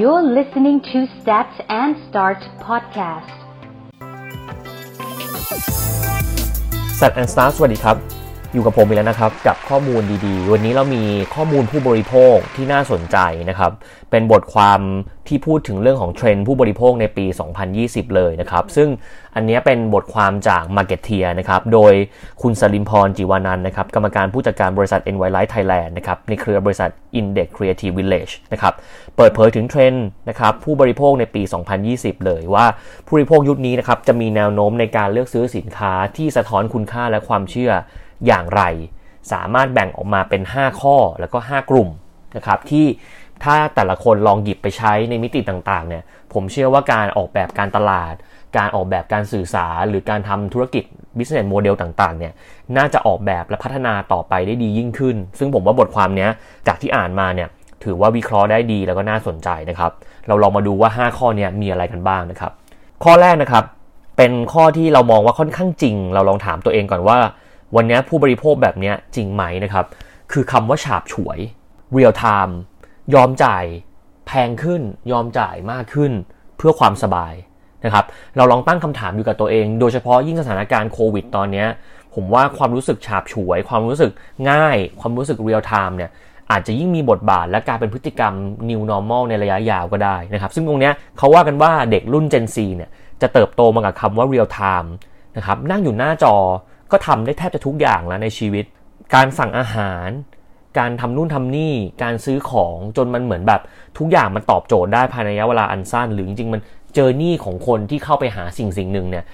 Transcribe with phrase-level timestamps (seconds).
[0.00, 3.36] You're listening to Stats and Start podcast.
[7.00, 7.96] Stats and Start สวัสดีครับ
[8.54, 11.02] อยู่กับผมอีกแล้วนะครับ กับข้อมูลดีๆ วันนี้เรามี
[11.34, 13.16] ข้อมูลผู้บริโภคที่น่าสนใจ
[13.48, 13.72] นะครับ
[14.10, 14.80] เป็นบทความ
[15.28, 17.26] ที่พูดถึงเรื่องของเทรนด์ผู้บริโภคในปี
[17.70, 18.88] 2020 เลยนะครับ ซึ่ง
[19.34, 21.92] อันนี้เป็นบทความจาก Marketeer นะครับ โดย
[22.42, 28.74] คุณสรินพรจิวานันต์นะครับ กรรมการผู้จัดการบริษัท Envirosell Thailand นะครับ ในเครือบริษัท Index Creative Village นะครับ
[29.16, 31.42] เปิดเผยถึงเทรนด์นะครับผู้บริโภคในปี
[31.84, 32.66] 2020 เลยว่า
[33.06, 37.72] ผู้บริโภคยุคนี้นะครับจะมีแนวโน้มในการเลือกซื้อสินค้าที่สะท้อนคุณค่าและความเชื่อ
[38.26, 38.62] อย่างไร
[39.32, 41.88] สามารถแบ่งออกมาเป็น 5 ข้อแล้วก็ 5 กลุ่ม
[42.36, 42.86] นะครับที่
[43.44, 48.14] ถ้าแต่ละคนลองหยิบไปใช้ในมิติต่างๆเนี่ยผมเชื่อว่าการออกแบบการตลาด
[48.56, 50.84] การออกแบบการสื่อสารหรือการทำธุรกิจ
[51.16, 52.32] business model ต่างๆเนี่ย
[52.76, 56.28] น่าจะออกแบบและพัฒนาต่อไปได้ดียิ่งขึ้น ซึ่งผมว่าบทความนี้
[56.66, 57.48] จากที่อ่านมาเนี่ย
[57.84, 59.92] ถือว่าวิเคราะห์ได้ดีแล้วก็น่าสนใจนะครับ
[60.28, 62.52] เราลองมาดูว่า 5 ข้อนี้มีอะไรกันบ้างนะครับ
[63.04, 63.64] ข้อแรกนะครับ
[64.16, 67.18] เป็นข้อที่เรามองว่าค่อนข้างจริง เราลองถามตัวเองก่อนว่า
[67.76, 69.84] วันนี้ผู้บริโภคแบบนี้จริงไหมนะครับ
[70.32, 71.38] คือคำว่าฉาบฉวย
[71.96, 72.52] real time
[73.14, 73.64] ยอมจ่าย
[74.26, 76.12] แพงขึ้น ยอมจ่ายมากขึ้น
[76.56, 77.34] เพื่อความสบาย
[77.84, 78.04] นะครับ
[78.36, 81.64] เราลองตั้งคำถามอยู่กับตัวเอง โดยเฉพาะยิ่งสถานการณ์โควิดตอนนี้
[82.14, 84.10] ผมว่าความรู้สึกฉาบฉวย ความรู้สึก
[84.50, 86.10] ง่าย ความรู้สึก real time เนี่ย
[86.50, 88.34] อาจจะยิ่งมีบทบาทและกายเป็นพฤติกรรม
[88.68, 92.90] new normal ในระยะยาวก็ได้นะครับ ซึ่งตรงนี้เขาว่ากันว่าเด็กรุ่น Gen Z เนี่ย
[93.22, 94.88] จะเติบโตมากับคำว่า real time
[95.36, 96.36] นะครับนั่งอยู่หน้าจอ
[96.92, 98.64] ก็ทำได้แทบจะทุกอย่างแล้วในชีวิต
[99.14, 100.08] การสั่งอาหาร
[100.78, 103.60] การทำนู่นทำนี่ การซื้อของจนมันเหมือนแบบ
[103.98, 106.60] ทุกอย่างมันตอบโจทย์ได้ภายในระยะเวลาอันสั้น หรือจริงๆมัน
[106.94, 109.24] journey ของคนที่เข้าไปหาสิ่งสิ่งหนึ่งเนี่ย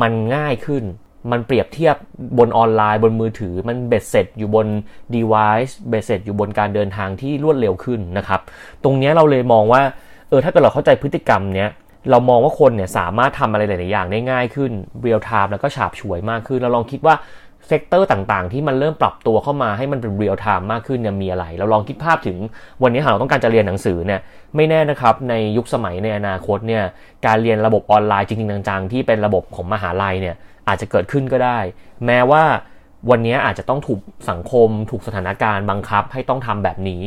[0.00, 0.84] มันง่ายขึ้น
[1.30, 1.96] มันเปรียบเทียบ
[2.38, 4.66] บนออนไลน์บนมือถือมันเบ็ดเสร็จอยู่บน
[5.14, 8.40] device เบ็ดเสร็จอยู่บนการเดินทางที่รวดเร็วขึ้นนะครับ
[8.84, 9.82] ตรงนี้เราเลยมองว่า
[10.28, 11.70] เออถ้าเกิดเราเข้าใจพฤติกรรมเนี้ย
[12.10, 14.72] เรามองว่าคนเนี่ยสามารถทำอะไรหลาย ๆ อย่างได้ง่ายขึ้น
[15.02, 17.14] real-time แล้วก็ฉาบฉวยมากขึ้น เราลองคิดว่า
[17.66, 22.38] sector ต่าง ๆ ที่มันเริ่มปรับตัวเข้ามาให้มันเป็น real-time มากขึ้นเนี่ยมีอะไร เราลองคิดภาพถึง
[22.82, 24.20] วันนี้หากเราต้องการจะเรียนหนังสือเนี่ย
[24.56, 26.84] ไม่แน่นะครับในยุคสมัยในอนาคตเนี่ย
[27.26, 30.36] การเรียนระบบออนไลน์จริง ๆ จัง ๆ ที่เป็นระบบของมหาลัยเนี่ย
[30.68, 31.58] อาจจะเกิดขึ้นก็ได้
[32.06, 32.42] แม้ว่า
[33.10, 34.00] วันนี้อาจจะต้องถูก
[34.30, 37.02] สังคมถูกสถานการณ์บังคับให้ต้องทำแบบนี้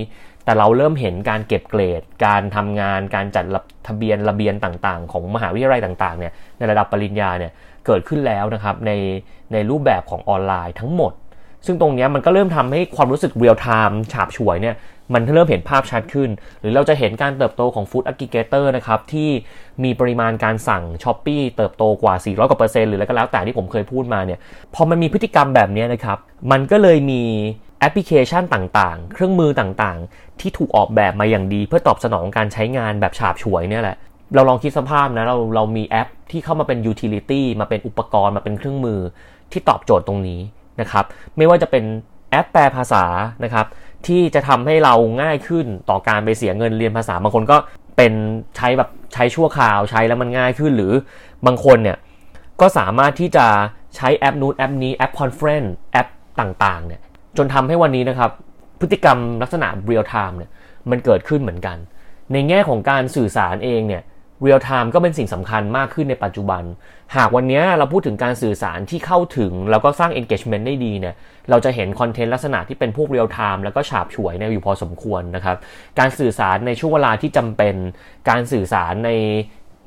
[0.46, 3.46] แต่เราเริ่มเห็นการเก็บเกรด การทำงาน การจัด
[3.88, 7.52] ทะเบียนระเบียนต่างๆ ของมหาวิทยาลัยต่างๆเนี่ยในระดับปริญญาเนี่ย
[7.86, 8.92] เกิดขึ้นแล้วนะครับใน
[9.54, 11.14] ในรูปแบบของออนไลน์ทั้งหมด
[11.66, 14.76] ซึ่งตรงนี้มันก็เริ่มทำให้ความรู้สึก real-time ฉาบฉวยเนี่ย
[15.14, 19.30] มันเริ่มเห็นภาพชัดขึ้น หรือเราจะเห็นการเติบโตของ Food Aggregator นะครับที่
[19.84, 24.40] มีปริมาณการสั่ง Shopee เติบโตกว่า 400 กว่าเปอร์เซ็นต์หรืออะไรก็แล้วแต่ที่ผมเคยพูดมาเนี่ย
[24.76, 26.18] พอมันมีพฤติกรรมแบบนี้นะครับ
[26.52, 27.22] มันก็เลยมี
[27.84, 33.98] แอปพลิเคชันต่างๆ เครื่องมือต่างๆ ที่ถูกออกแบบมาอย่างดี เพื่อตอบสนองการใช้งานแบบฉาบฉวยเนี่ยแหละ
[34.36, 39.00] เราลองคิดสภาพนะเราเรามีแอปที่เข้ามาเป็น utility มาเป็นอุปกรณ์มาเป็นเครื่องมือ
[39.52, 40.40] ที่ตอบโจทย์ตรงนี้
[40.82, 41.06] นะครับ
[41.38, 41.84] ไม่ว่าจะเป็น
[42.32, 43.06] แอปแปลภาษา
[43.44, 43.66] นะครับ
[44.08, 47.58] ที่จะทำให้เราง่ายขึ้นต่อการไปเสียเงินเรียนภาษาบางคนก็
[47.98, 48.14] เป็น
[48.58, 50.94] ใช้แบบใช้ชั่วคราวใช้แล้วมันง่ายขึ้นหรือ
[51.46, 51.98] บางคนเนี่ย
[52.62, 53.46] ก็สามารถที่จะ
[53.96, 56.08] ใช้แอปนู้นแอปนี้แอป conference แอป
[56.40, 57.02] ต่างๆเนี่ย
[57.38, 58.32] จนทำให้วันนี้นะครับ
[58.80, 60.52] พฤติกรรมลักษณะ real-time เนี่ย
[60.90, 61.78] มันเกิดขึ้นเหมือนกัน
[62.34, 64.04] ในแง่ของการสื่อสารเองเนี่ย
[64.42, 66.64] real-time ก็เป็นสิ่งสำคัญมากขึ้นในปัจจุบัน
[67.16, 71.16] หากวันนี้เราพูดถึงการสื่อสารที่เข้าถึง แล้วก็สร้าง engagement ได้ดีเนี่ย
[71.50, 75.58] เราจะเห็น content ลักษณะที่เป็นพวก real-time แล้วก็ฉาบฉวยเนี่ยอยู่พอสมควรนะครับ
[76.00, 77.76] การสื่อสารในช่วงเวลาที่จำเป็น
[78.30, 79.12] การสื่อสารใน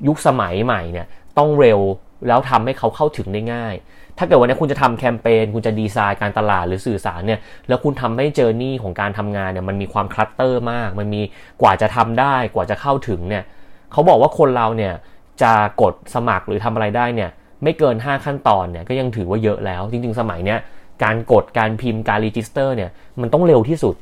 [0.07, 1.79] ยุคสมัยใหม่เนี่ยต้องเร็ว
[2.27, 3.75] แล้วทำให้เขาเข้าถึงได้ง่าย
[4.17, 11.21] ถ้าเกิดวันนี้คุณจะทำแคมเปญคุณจะดีไซน์การตลาดหรือสื่อสารเนี่ยแล้วคุณทำให้ journey ของการทำงานเนี่ยมันมีความ cluster มาก มันมี
[11.61, 13.43] กว่าจะทำได้กว่าจะเข้าถึงเนี่ย
[13.91, 14.93] เขาบอกว่าคนเราเนี่ย
[15.41, 17.29] จะกดสมัครหรือทำอะไรได้เนี่ย
[17.63, 20.59] ไม่เกิน 5 ขั้นตอนเนี่ยก็ยังถือว่าเยอะแล้ว จริง ๆ สมัยเนี้ย
[21.03, 22.89] การกดการพิมพ์การ register เนี่ย
[23.21, 23.95] มันต้องเร็วที่สุด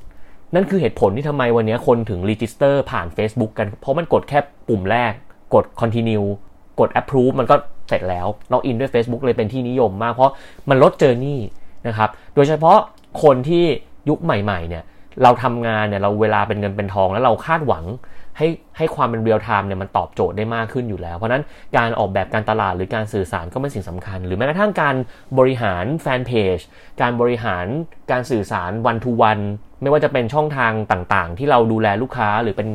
[0.56, 5.14] นั่นคือเหตุผลที่ทำไมวันนี้คนถึง register ผ่าน Facebook กัน เพราะมันกดแค่ปุ่มแรก
[5.54, 6.28] กด continue
[6.80, 7.56] กด approve มันก็
[7.88, 10.32] เสร็จแล้ว login ด้วย Facebook เลยเป็นที่นิยมมาก เพราะ
[10.70, 11.40] มันลด journey
[11.88, 12.78] นะครับ โดยเฉพาะ
[13.24, 13.64] คนที่
[14.10, 14.84] ยุคใหม่ๆเนี่ย
[15.24, 17.86] เราทำงานเนี่ยเราเวลาเป็นเงินเป็นทองแล้วเราคาดหวัง
[18.38, 18.48] ให้
[18.78, 21.44] ให้ความเป็นเรียลไทม์เนี่ยมันตอบโจทย์ได้มากขึ้นอยู่แล้ว เพราะนั้น
[21.78, 24.96] การออกแบบการตลาดหรือการสื่อสารก็เป็นสิ่งสำคัญ หรือแม้กระทั่งการ
[25.40, 26.58] บริหารแฟนเพจ
[27.02, 27.66] การบริหาร
[28.12, 29.40] การสื่อสารวันทูวัน
[29.82, 32.68] ไม่ว่าจะเป็นช่องทางต่างๆ ที่เราดูแลลูกค้าหรือเป็น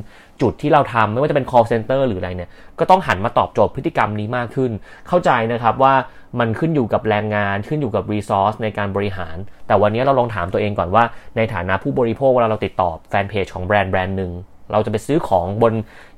[0.43, 4.71] จุดที่เราทำไม่ว่าจะเป็น call center หรืออะไรเนี่ยก็ต้องหันมาตอบโจทย์พฤติกรรมนี้มากขึ้น
[5.09, 5.95] เข้าใจนะครับว่า
[6.41, 9.37] มันขึ้นอยู่กับแรงงานขึ้นอยู่กับ resource ในการบริหาร
[9.67, 11.05] แต่วันนี้เราลองถามตัวเองก่อนว่า
[11.37, 14.33] ในฐานะผู้บริโภคเวลาเราติดต่อแฟนเพจของแบรนด์แบรนด์หนึ่ง
[14.73, 15.73] เราจะไปซื้อของบน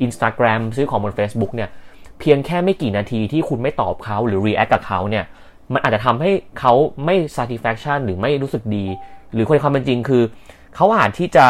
[0.06, 1.69] Instagram ซื้อของบน Facebook เนี่ย
[2.20, 5.25] เพียงแค่ไม่กี่นาทีที่คุณไม่ตอบเขาหรือ react กับเขาเนี่ย
[5.72, 6.72] มันอาจจะทำให้เขา
[7.04, 8.87] ไม่ satisfaction หรือไม่รู้สึกดี
[9.32, 10.22] หรือความเป็นจริงคือ
[10.76, 11.46] เขาอาจที่จะ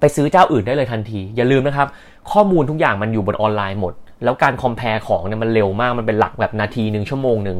[0.00, 1.88] ไปซื้อเจ้าอื่นได้เลยทันที อย่าลืมนะครับ
[2.32, 3.92] ข้อมูลทุกอย่างมันอยู่บนออนไลน์หมด
[4.24, 7.58] แล้วการคอมเพลของเนี่ยมันเร็วมากมันเป็นหลักแบบนาทีหนึ่งชั่วโมงหนึ่ง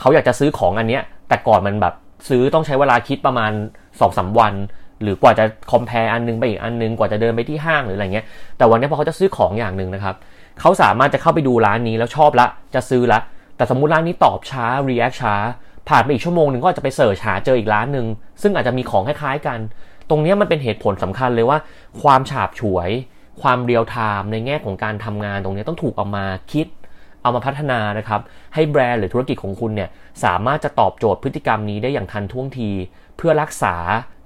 [0.00, 1.94] เขาอยากจะซื้อของอันเนี้ยแต่ก่อนมันแบบ
[2.28, 4.54] ซื้อต้องใช้เวลาคิดประมาณ2 3 วัน
[5.02, 8.26] หรือกว่าจะ compare อันนึงไปอีกอันนึงกว่าจะเดินไปที่ห้างหรืออะไรเงี้ย
[8.58, 10.14] แต่วันนี้พอเขาจะซื้อของอย่างหนึ่งนะครับ
[10.60, 13.18] เขาสามารถจะเข้าไปดูร้านนี้แล้วชอบละจะซื้อละ
[13.56, 15.34] แต่สมมุติร้านนี้ตอบช้า react ช้า
[15.88, 18.06] ผ่านไปอีกชั่วโมงหนึ่งก็จะไป search หาเจออีกร้านหนึ่ง
[18.42, 19.58] ซึ่งอาจจะมีของคล้ายๆกัน
[20.10, 21.58] ตรงนี้มันเป็นเหตุผลสำคัญเลยว่า
[22.02, 22.90] ความฉาบฉวย
[23.42, 26.66] ความ real-time ในแง่ของการทำงานตรงนี้ต้องถูกเอามาคิด
[27.22, 28.20] เอามาพัฒนานะครับ
[28.54, 29.88] ให้แบรนด์หรือธุรกิจของคุณเนี่ย
[30.24, 32.70] สามารถจะตอบโจทย์พฤติกรรมนี้ได้อย่างทันท่วงที
[33.16, 33.74] เพื่อรักษา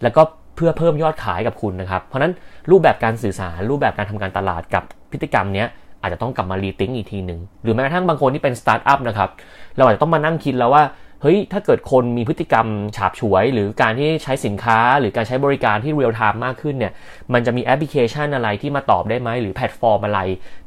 [0.03, 0.23] แล้วก็
[0.57, 2.33] เพื่อเพิ่มยอดขายกับคุณนะครับ เพราะนั้น
[2.71, 5.65] รูปแบบการสื่อสารรูปแบบการทำการตลาดกับพฤติกรรมนี้
[6.03, 9.31] อาจจะต้องกลับมา rethink อีกทีหนึ่งหรือแม้กระทั่งบางคนที่เป็นสตาร์ทอัพนะครับ
[9.77, 10.85] เราอาจจะต้องมานั่งคิดแล้วว่า
[11.23, 12.67] เฮ้ยถ้าเกิดคนมีพฤติกรรม
[12.97, 16.93] ฉาบฉวย หรือการที่ใช้สินค้า หรือการใช้บริการที่ real-time มากขึ้นเนี่ย
[17.33, 20.21] มันจะมีแอปพลิเคชันอะไรที่มาตอบได้ไหมหรือแพลตฟอร์มอะไร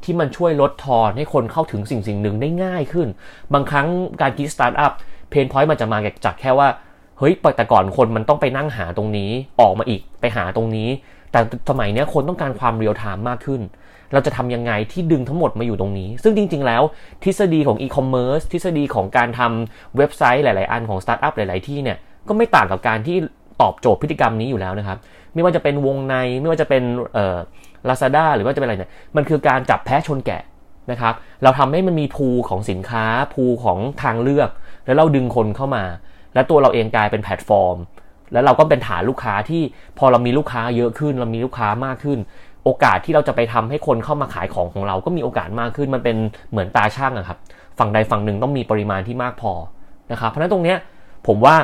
[0.04, 3.08] ที่มันช่วยลดทอนให้คนเข้าถึงสิ่งสิ่งหนึ่งได้ง่ายขึ้น
[3.54, 3.86] บางครั้ง
[4.20, 4.92] การคิด startup
[5.30, 6.68] pain point มันจะมาจากแค่ว่า
[7.20, 9.30] เฮ้ยแต่ก่อนคนมันต้องไปนั่งหาตรงนี้
[9.60, 10.88] ออกมาอีกไปหาตรงนี้
[11.32, 11.40] แต่
[11.70, 13.60] สมัยนี้คนต้องการความ real-time มากขึ้น
[14.12, 16.82] เราจะทำยังไงที่ดึงทั้งหมดมาอยู่ตรงนี้ ซึ่งจริง ๆ แล้ว
[17.24, 23.16] ทฤษฎีของอีคอมเมิร์ซทฤษฎีของการทำเว็บไซต์หลาย ๆ อันของสตาร์ทอัพหลาย ๆ ที่เนี่ยก็ไม่ต่างกับการที่
[23.62, 24.98] ตอบโจทย์พฤติกรรมนี้อยู่แล้วนะครับ
[25.34, 26.82] ไม่ว่าจะเป็นวงในไม่ว่าจะเป็น
[27.14, 27.38] เอ่อ
[27.88, 30.42] ลาซาด้าหรือว่าจะเป็นอะไรเนี่ยมันคือการจับแพ้ชนแกะ
[30.90, 34.50] นะครับ เราทำให้มันมีพูของสินค้าพูของทางเลือก
[34.86, 35.84] แล้วเราดึงคนเข้ามา
[36.34, 37.76] และตัวเราเองกลายเป็นแพลตฟอร์ม
[38.32, 39.62] แล้วเราก็เป็นฐานลูกค้าที่
[39.98, 42.18] พอเรามีลูกค้าเยอะขึ้น เรามีลูกค้ามากขึ้น
[42.64, 46.16] โอกาสที่เราจะไปทำให้คนเข้ามาขายของของเราก็มีโอกาสมากขึ้น มันเป็น
[46.50, 47.38] เหมือนตาช่างอะครับ
[47.78, 49.52] ฝั่งใดฝั่งหนึ่งต้องมีปริมาณที่มากพอ
[50.12, 50.78] นะครับเพราะฉะนั้นตรงเนี้ย
[51.26, 51.54] ผมว่า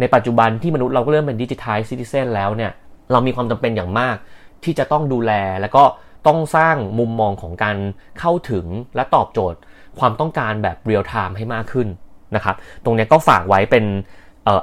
[0.00, 2.70] ในปัจจุบันที่มนุษย์เราก็เริ่มเป็นดิจิทัลซิติเซนแล้วเนี่ย
[3.12, 4.16] เรามีความจำเป็นอย่างมาก
[4.64, 5.84] ที่จะต้องดูแลแล้วก็
[6.26, 7.76] ต้องสร้างมุมมองของการ
[8.20, 8.66] เข้าถึง
[8.96, 9.58] และตอบโจทย์
[9.98, 11.88] ความต้องการแบบเรียลไทม์ให้มากขึ้น
[12.36, 13.84] นะครับ ตรงนี้ก็ฝากไว้เป็น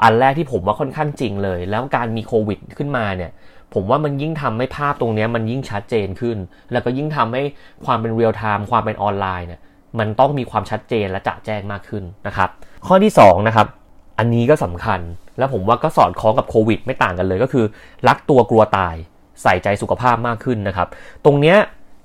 [0.04, 3.32] อันแรกที่ผมว่าค่อนข้างจริงเลย แล้วการมีโควิดขึ้นมาเนี่ย
[3.74, 6.38] ผมว่ามันยิ่งทำให้ภาพตรงนี้มันยิ่งชัดเจนขึ้น
[6.72, 7.44] แล้วก็ยิ่งทำให้
[7.86, 9.62] ความเป็นเรียลไทม์ความเป็นออนไลน์เนี่ย
[10.00, 12.50] มันต้องมีความชัดเจนและจะแจ้งมากขึ้นนะครับ
[12.88, 13.68] ข้อที่2นะครับ
[14.20, 15.00] อันนี้ก็สำคัญ
[15.38, 17.66] แล้วผมว่าก็สอดคล้องกับโควิดไม่ต่างกันเลยก็คือ
[18.08, 18.96] รักตัวกลัวตาย
[19.44, 20.88] ใส่ใจสุขภาพมากขึ้นนะครับ
[21.26, 21.58] ตรงเนี้ย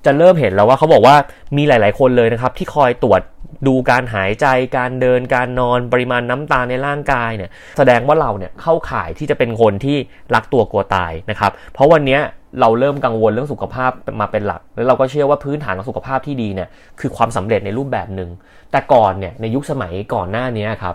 [0.06, 1.16] จะเริ่มเห็นแล้วว่าเขาบอกว่า
[1.56, 3.20] มีหลาย ๆ คนเลยนะครับที่คอยตรวจ
[3.66, 4.46] ดูการหายใจ
[4.76, 9.96] การเดินการนอนปริมาณน้ำตาลในร่างกายเนี่ยแสดงว่าเราเนี่ยเข้าข่ายที่จะเป็นคนที่
[10.34, 12.18] รักตัวกลัวตายนะครับ เพราะวันนี้
[12.60, 13.90] เราเริ่มกังวลเรื่องสุขภาพ
[14.20, 16.68] มาเป็นหลัก แล้วเราก็เชื่อว่าพื้นฐานของสุขภาพที่ดีเนี่ย
[17.00, 18.30] คือความสำเร็จในรูปแบบหนึ่ง
[18.70, 20.94] แต่ก่อนเนี่ยในยุคสมัยก่อนหน้านี้ครับ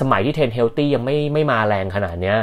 [0.00, 2.36] สมัยที่ trend healthy ยังไม่ไม่มาแรงขนาดเนี้ย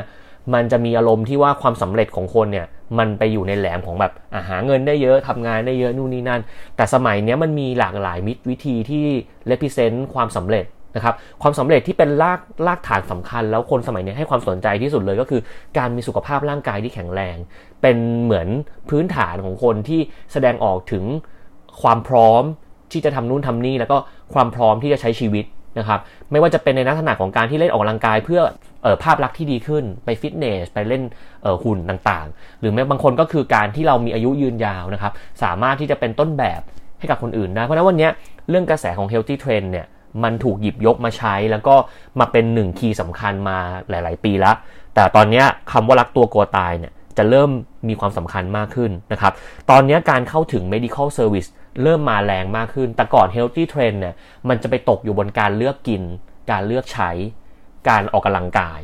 [0.54, 2.68] มันจะมีอารมณ์ที่ว่าความสำเร็จของคนเนี่ย
[2.98, 6.42] มันไปอยู่ใน realm ของแบบหาเงินได้เยอะทำงานได้เยอะนู่นนี่นั่น
[6.76, 9.06] แต่สมัยนี้มันมีหลากหลายมิติวิธีที่
[9.48, 10.66] represent ความสำเร็จ
[10.96, 15.42] นะครับความสำเร็จที่เป็นรากรากฐานสำคัญ แล้วคนสมัยนี้ให้ความสนใจที่สุดเลยก็คือ
[15.78, 17.38] การมีสุขภาพร่างกายที่แข็งแรง
[17.82, 18.48] เป็นเหมือน
[18.90, 20.02] พื้นฐานของคนที่
[20.34, 21.04] แสดงออกถึง
[21.82, 22.44] ความพร้อม
[22.92, 23.98] ที่จะทำนู่นทำนี่แล้วก็
[24.34, 25.46] ความพร้อมที่จะใช้ชีวิต
[25.80, 26.00] นะครับ
[26.32, 28.42] ไม่ว่าจะเป็นในลักษณะของการที่เล่นออกกำลังกายเพื่อ
[29.04, 31.04] ภาพลักษณ์ที่ดีขึ้นไปฟิตเนส ไปเล่น
[31.64, 36.62] หุ่นต่างๆ หรือแม้บางคนก็คือการที่เรามีอายุยืนยาวนะครับ สามารถที่จะเป็นต้นแบบ
[37.00, 38.10] ให้กับคนอื่นได้ เพราะฉะนั้นวันนี้
[38.50, 39.88] เรื่องกระแสของ healthy trend เนี่ย
[40.24, 41.76] มันถูกหยิบยกมาใช้แล้วก็
[42.20, 43.58] มาเป็นหนึ่งคีย์สำคัญมา
[43.90, 44.56] หลาย ๆ ปีแล้ว
[44.96, 47.50] แต่ตอนนี้คำว่ารักตัวกลัวตายเนี่ยจะเริ่ม
[47.88, 49.34] มีความสำคัญมากขึ้นนะครับ
[49.70, 51.50] ตอนนี้การเข้าถึง medical service
[51.84, 54.14] เริ่มมาแรงมากขึ้น แต่ก่อน healthy trend เนี่ย
[54.50, 56.02] มันจะไปตกอยู่บนการเลือกกิน
[56.52, 57.12] การเลือกใช้
[57.90, 58.80] การออกกำลังกาย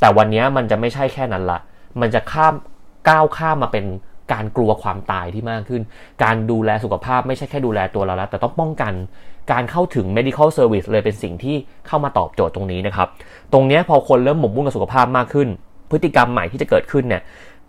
[0.00, 1.60] แต่วันนี้มันจะไม่ใช่แค่นั้นละ
[2.00, 2.54] มันจะข้าม
[3.08, 3.84] ก้าวข้ามมาเป็น
[4.32, 5.82] การกลัวความตายที่มากขึ้น
[6.24, 8.92] การดูแลสุขภาพไม่ใช่แค่ดูแลตัวเราแล้วแต่ต้องป้องกัน
[9.52, 13.08] การเข้าถึง medical service เลยเป็นสิ่งที่เข้ามาตอบโจทย์ตรงนี้นะครับ
[13.52, 15.48] ตรงนี้พอคนเริ่มหมกมุ่นกับสุขภาพมากขึ้น
[15.90, 17.22] พฤติกรรมใหม่ที่จะเกิดขึ้นเนี่ย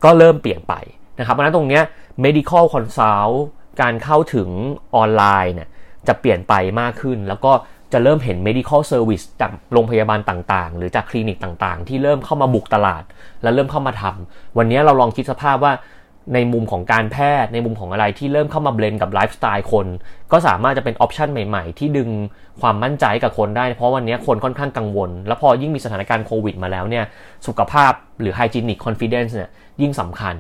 [0.03, 0.73] ก็เริ่มเปลี่ยนไป
[1.19, 1.81] นะครับ เพราะนั้นตรงนี้
[2.23, 3.35] medical consult
[3.81, 4.49] การเข้าถึง
[4.95, 5.69] ออนไลน์เนี่ย
[6.07, 7.51] จะเปลี่ยนไปมากขึ้น แล้วก็
[7.93, 13.03] จะเริ่มเห็น medical service จากโรงพยาบาลต่างๆ หรือจากคลินิกต่างๆ ที่เริ่มเข้ามาบุกตลาด
[13.43, 15.73] และเริ่มเข้ามาทำวันนี้เราลองคิดสภาพว่า
[16.33, 19.87] ในมุมของการแพทย์ในมุมของอะไรที่เริ่มเข้ามา blend กับไลฟ์สไตล์คน
[20.31, 22.09] ก็สามารถจะเป็น option ใหม่ๆ ที่ดึง
[22.61, 27.05] ความมั่นใจกับคนได้ เพราะวันนี้คนค่อนข้างกังวล แล้วพอยิ่งมีสถานการณ์โควิดมาแล้วเนี่ย
[27.47, 27.91] สุขภาพ
[28.21, 29.49] หรือ hygienic confidence เนี่ย
[29.81, 30.35] ยิ่งสำคัญ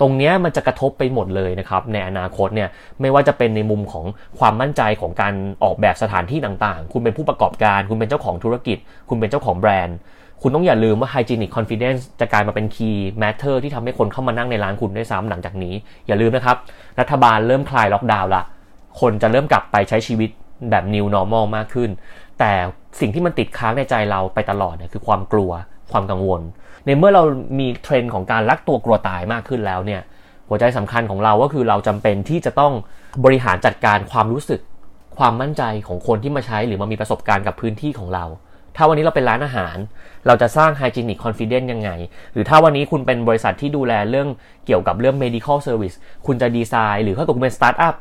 [0.00, 2.68] ตรงนี้มันจะกระทบไปหมดเลยนะครับในอนาคตเนี่ย
[3.00, 4.06] ไม่ว่าจะเป็นในมุมของ
[4.38, 9.98] ความมั่นใจของการออกแบบสถานที่ต่างๆ คุณเป็นผู้ประกอบการ คุณเป็นเจ้าของธุรกิจ คุณเป็นเจ้าของแบรนด์
[10.42, 15.74] คุณต้องอย่าลืมว่า hygienic confidence จะกลายมาเป็น key matter ที่ทำให้คนเข้ามานั่งในร้านคุณได้ซ้ำหลังจากนี้
[16.06, 16.56] อย่าลืมนะครับ
[17.00, 18.44] รัฐบาลเริ่มคลายล็อกดาวน์ละ
[19.00, 20.30] คนจะเริ่มกลับไปใช้ชีวิต
[20.70, 21.90] แบบ new normal มากขึ้น
[22.38, 22.52] แต่
[23.00, 25.52] สิ่งที่มันติดค้างในใจเราไปตลอดเนี่ยคือความกลัว
[25.92, 26.40] ความกังวล
[26.86, 27.22] ในเมื่อเรา
[27.58, 30.00] มีเทรนด์ของการรักตัวกลัวตายมากขึ้นแล้วเนี่ย
[30.48, 32.72] หัวใจสำคัญของเราก็คือเราจำเป็นที่จะต้อง
[33.24, 34.60] บริหารจัดการความรู้สึก
[35.18, 38.24] ความมั่นใจของคนที่มาใช้หรือมามีประสบการณ์กับพื้นที่ของเรา
[38.76, 39.76] ถ้าวันนี้เราเป็นร้านอาหาร
[40.26, 41.90] เราจะสร้าง hygienic confidence ยังไง
[42.32, 44.28] หรือถ้าวันนี้คุณเป็นบริษัทที่ดูแลเรื่อง
[44.66, 47.94] เกี่ยวกับเรื่อง medical service คุณจะดีไซน์ หรือถ้าคุณเป็นสตาร์ทอัพ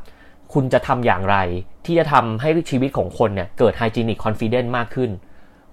[0.54, 1.38] คุณจะทำอย่างไร
[1.86, 5.12] ที่จะทำให้ชีวิตของคนเนี่ยเกิด hygienic confidence มากขึ้น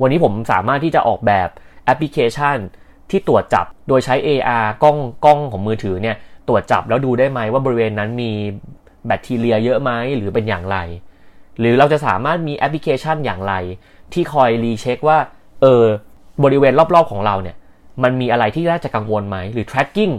[0.00, 1.48] วันนี้ผมสามารถที่จะออกแบบ
[1.90, 2.56] แอปพลิเคชัน
[3.10, 6.16] ที่ตรวจจับโดยใช้ AR กล้องกล้องของมือถือเนี่ย
[6.48, 8.30] ตรวจจับแล้วดูได้ไหมว่าบริเวณนั้นมี
[9.06, 10.76] แบคทีเรียเยอะไหมหรือเป็นอย่างไร
[11.58, 13.54] หรือเราจะสามารถมีแอปพลิเคชันอย่างไร
[14.12, 15.18] ที่คอย recheck ว่า
[15.62, 15.84] เออ
[16.44, 17.56] บริเวณรอบๆของเราเนี่ย
[18.02, 20.12] มันมีอะไรที่น่าจะกังวลไหมหรือ tracking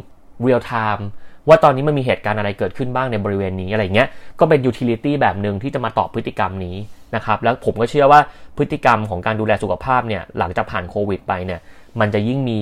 [0.45, 1.03] real time
[1.47, 4.07] ว่าตอนนี้มันมีเหตุการณ์อะไรเกิดขึ้นบ้างในบริเวณนี้อะไรเงี้ย
[4.39, 6.75] ก็เป็น utility แบบหนึ่งที่จะมาตอบพฤติกรรมนี้
[7.15, 8.21] นะครับแล้วผมก็เชื่อว่า
[8.57, 11.59] พฤติกรรมของการดูแลสุขภาพเนี่ยหลังจากผ่านโควิดไปเนี่ย
[11.99, 12.59] มันจะยิ่งมี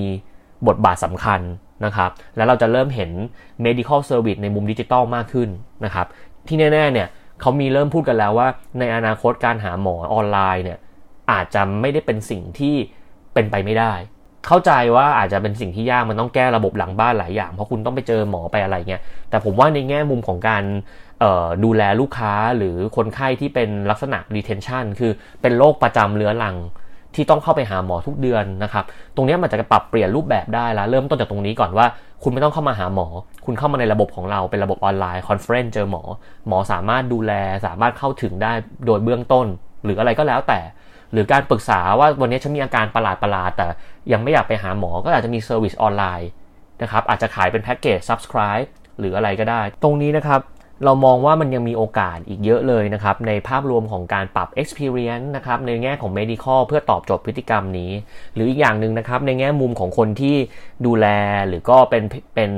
[0.68, 1.40] บทบาทสำคัญ
[1.84, 3.10] นะครับแล้วเราจะเริ่มเห็น
[3.64, 5.48] medical service ในมุมดิจิตอลมากขึ้น
[5.84, 6.06] นะครับ
[6.48, 7.08] ที่แน่ๆเนี่ย
[7.40, 10.78] เขามีเริ่มพูดกันแล้วว่า ในอนาคตการหาหมอออนไลน์เนี่ย
[11.32, 12.74] อาจจะไม่ได้เป็นสิ่งที่
[13.34, 13.94] เป็นไปไม่ได้
[14.46, 20.64] เข้าใจว่าอาจจะเป็นสิ่งที่ยากมันต้องแก้ระบบหลังบ้านหลายอย่าง เพราะคุณต้องไปเจอหมอไปอะไรเงี้ยแต่ผมว่าในแง่มุมของการ
[21.64, 25.12] ดูแลลูกค้าหรือคนไข้ที่เป็นลักษณะ retention คือ
[25.42, 26.56] เป็นโรคประจำเรื้อรัง
[27.14, 28.84] ที่ต้องเข้าไปหาหมอทุกเดือนนะครับ
[29.14, 31.86] ตรงนี้มันจะปรับเปลี่ยนรูปแบบได้แล้วเริ่มต้นจากตรงนี้ก่อนว่า
[32.22, 33.06] คุณไม่ต้องเข้ามาหาหมอ
[33.44, 36.02] คุณเข้ามาในระบบของเราเป็นระบบออนไลน์ conference เจอหมอ
[36.48, 37.32] หมอสามารถดูแล
[37.66, 38.52] สามารถเข้าถึงได้
[38.86, 39.46] โดยเบื้องต้น
[39.84, 40.60] หรืออะไรก็แล้วแต่
[41.12, 43.66] หรือการปรึกษาว่าวันนี้ฉันมีอาการประหลาดประหลาดแต่
[44.12, 46.30] ยังไม่อยากไปหาหมอ ก็อาจจะมี service ออนไลน์
[46.82, 50.40] นะครับ อาจจะขายเป็นแพ็กเกจ subscribe หรืออะไรก็ได้ ตรงนี้นะครับ
[50.84, 57.92] เรามองว่ามันยังมีโอกาสอีกเยอะเลยนะครับ ในภาพรวมของการปรับ experience นะครับในแง่ของ medical เพื่อตอบโจทย์พฤติกรรมนี้
[58.34, 60.36] หรืออีกอย่างหนึ่งนะครับในแง่มุมของคนที่
[60.86, 61.06] ดูแล
[61.48, 62.02] หรือก็เป็น
[62.34, 62.50] เป็น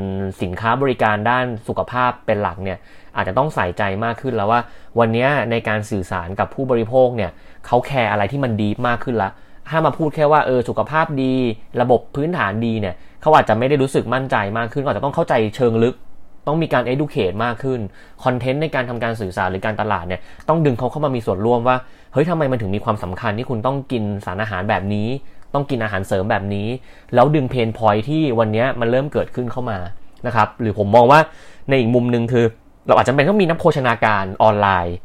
[0.42, 2.78] สินค้าบริการด้านสุขภาพเป็นหลักเนี่ย
[3.16, 4.60] อาจจะต้องใส่ใจมากขึ้นแล้วว่า
[4.98, 7.30] วันนี้ในการสื่อสารกับผู้บริโภคเนี่ย
[7.66, 9.30] เขาแคร์อะไรที่มันดีมากขึ้นละ
[9.68, 11.34] ถ้ามาพูดแค่ว่าเออสุขภาพดี
[11.80, 15.96] ระบบพื้นฐานดีเนี่ยเขาอาจจะไม่ได้รู้สึกมั่นใจมากขึ้นก็อาจจะต้องเข้าใจเชิงลึก
[16.46, 17.80] ต้องมีการ educate มากขึ้น
[18.24, 21.76] คอนเทนต์ในการทำการสื่อสารหรือการตลาดเนี่ยต้องดึงเขาเข้ามามีส่วนร่วมว่า
[22.12, 25.08] เฮ้ยทำไมมันถึงมีความสำคัญที่คุณต้องกินสารอาหารแบบนี้
[25.54, 26.68] ต้องกินอาหารเสริมแบบนี้
[27.14, 29.78] แล้วดึงเพนพอยที่วันนี้มันเริ่มเกิดขึ้นเข้ามา
[30.26, 31.20] นะครับหรือผมมองว่า
[31.68, 32.44] ในอีกมุมหนึ่งคือ
[32.86, 34.96] เราอาจจะเป็นต้องมีนักโภชนาการออนไลน์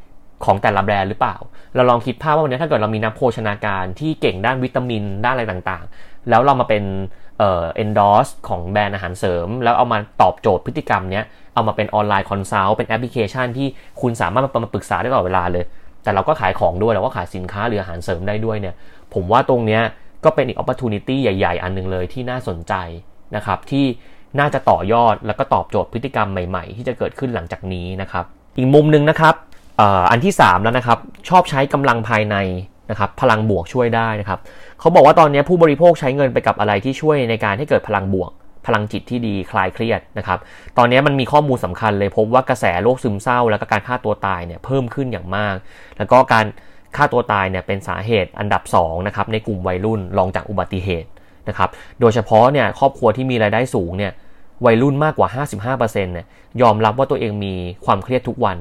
[0.45, 1.35] ของแต่ละแบรนด์หรือเปล่า
[1.75, 6.83] เราลองคิดภาพว่าวันนี้ถ้าเกิดเรามีนักโภชนาการที่เก่งด้านวิตามินด้านอะไรต่างๆ แล้วเรามาเป็น
[7.39, 13.67] เอ่อ endorse ของแบรนด์อาหารเสริม แล้วเอามาตอบโจทย์พฤติกรรมเนี้ยเอามาเป็นออนไลน์ consult เป็นแอปพลิเคชันที่
[14.01, 15.65] คุณสามารถมาปรึกษาได้ตลอดเวลาเลย
[16.03, 18.75] แต่เราก็ขายของด้วยเราก็ขายสินค้าหรืออาหารเสริมได้ด้วยเนี่ย
[19.13, 19.81] ผมว่าตรงเนี้ย
[20.23, 22.73] ก็เป็นอีก opportunity ใหญ่ ๆ อันนึงเลยที่น่าสนใจ
[23.35, 23.85] นะครับที่
[24.39, 28.25] น่าจะต่อยอดแล้วก็ตอบโจทย์พฤติกรรมใหม่ๆ ที่จะเกิดขึ้นหลังจากนี้นะครับ
[28.57, 29.35] อีกมุมหนึ่งนะครับ
[30.11, 32.35] อันที่ 3 แล้วนะครับ ชอบใช้กำลังภายใน
[32.89, 34.39] นะครับพลังบวกช่วยได้นะครับ
[34.79, 38.31] เขาบอกว่าตอนนี้ผู้บริโภคใช้เงินไปกับอะไรที่ช่วยในการให้เกิดพลังบวก
[38.65, 40.39] พลังจิตที่ดีคลายเครียดนะครับ
[40.77, 45.55] ตอนนี้มันมีข้อมูลสำคัญเลยพบว่ากระแสโรคซึมเศร้า แล้วก็การฆ่าตัวตายเนี่ยเพิ่มขึ้นอย่างมาก
[45.97, 46.45] แล้วก็การ
[46.95, 51.09] ฆ่าตัวตายเนี่ยเป็นสาเหตุอันดับ2นะครับในกลุ่มวัยรุ่นรองจากอุบัติเหตุ
[51.49, 51.69] นะครับ
[51.99, 54.11] โดยเฉพาะเนี่ยครอบครัวที่มีรายได้สูงเนี่ย
[54.65, 55.27] วัยรุ่นมากกว่า
[55.75, 56.25] 55%เนี่ย
[56.61, 57.53] ยอมรับว่าตัวเองมี
[57.85, 58.57] ความเครียดทุกวัน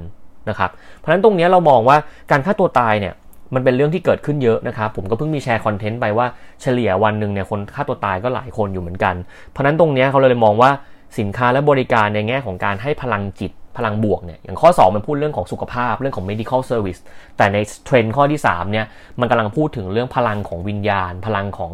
[0.48, 1.96] นะครับเพราะฉะนั้นตรงนี้เรามองว่า
[2.30, 3.14] การฆ่าตัวตายเนี่ย
[3.54, 6.26] มันเป็นเรื่องที่เกิดขึ้นเยอะนะครับ ผมก็เพิ่งมีแชร์คอนเทนต์ไปว่า
[6.62, 9.14] เฉลี่ยวันหนึ่งเนี่ยคนฆ่าตัวตายก็หลายคนอยู่เหมือนกัน
[9.50, 10.70] เพราะนั้นตรงนี้เขาเลยมองว่า
[11.18, 17.00] สินค้าและบริการในแง่ของการให้พลังจิตพลังบวกเนี่ยอย่างข้อ 2 มันพูดเรื่องของสุขภาพเรื่องของ medical service
[17.36, 18.86] แต่ในเทรนด์ข้อที่3เนี่ย
[19.20, 21.72] มันกำลังพูดถึงเรื่องพลังของวิญญาณ พลังของ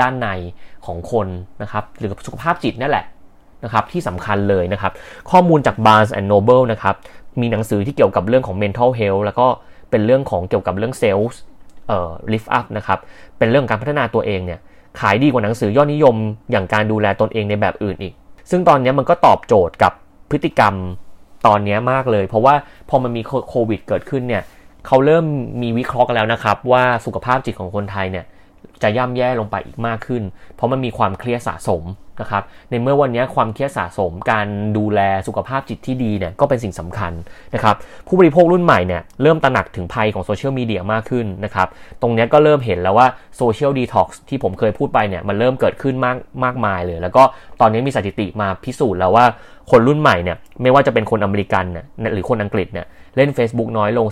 [0.00, 0.28] ด้านใน
[0.86, 1.28] ของคน
[1.62, 3.04] นะครับหรือสุขภาพจิตนั่นแหละ
[3.64, 4.92] นะครับที่สำคัญเลยนะครับ
[5.30, 6.94] ข้อมูลจาก Barnes and Noble นะครับ
[7.40, 9.46] มีหนังสือที่เกี่ยวกับเรื่องของ mental health แล้วก็
[9.94, 11.34] เป็นเรื่องของเกี่ยวกับเรื่อง sales
[11.88, 12.98] เอ่อ lift up นะครับ
[13.38, 14.60] เป็นเรื่องการพัฒนาตัวเองเนี่ย
[15.00, 16.16] ขายดีกว่าหนังสือยอดนิยม
[16.50, 18.14] อย่างการดูแลตนเองในแบบอื่นอีก
[18.50, 19.92] ซึ่งตอนนี้มันก็ตอบโจทย์กับ
[20.30, 20.74] พฤติกรรม
[21.46, 22.54] ตอนนี้มากเลย เพราะว่า
[22.88, 24.42] พอมันมีโควิดเกิดขึ้นเนี่ย
[24.86, 25.24] เขาเริ่ม
[25.62, 28.24] มีวิเคราะห์กันแล้วนะครับว่าสุขภาพจิตของคนไทยเนี่ย
[28.82, 30.22] จะย่ำแย่ลงไปอีกมากขึ้น
[30.54, 31.82] เพราะมันมีความเครียดสะสม
[32.20, 37.12] นะครับในเมื่อวันนี้ความเครียดสะสมการดูแลสุขภาพจิตที่ดีเนี่ยก็เป็นสิ่งสำคัญ
[37.54, 41.68] นะครับผู้บริโภครุ่นใหม่เนี่ยเริ่มตระหนักถึงภัยของโซเชียลมีเดียมากขึ้นนะครับ
[42.02, 43.06] ตรงนี้ก็เริ่มเห็นแล้วว่า
[43.36, 47.22] social detox ที่ผมเคยพูดไปเนี่ยมันเริ่มเกิดขึ้นมากมากมายเลย แล้วก็
[47.60, 49.24] ตอนนี้มีสถิติมาพิสูจน์แล้วว่า
[49.70, 54.06] คนรุ่นใหม่เนี่ยไม่ว่าจะเป็นคนอเมริกันเนี่ยหรือคนอังกฤษเนี่ยเล่น Facebook น้อยลง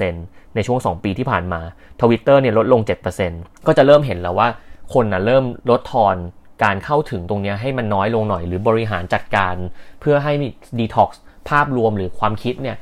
[0.00, 1.60] 17%ในช่วง 2 ปีที่ผ่านมา
[2.00, 2.80] Twitter เนี่ยลดลง
[3.24, 4.48] 7%ก็จะเริ่มเห็นแล้วว่า
[4.94, 6.16] คนนะเริ่มลดทอน
[6.62, 9.54] การเข้าถึงตรงนี้ให้มันน้อยลงหน่อย หรือบริหารจัดการ
[10.00, 10.32] เพื่อให้
[10.78, 12.76] ดีท็อกซ์ภาพรวมหรือความคิดเนี่ย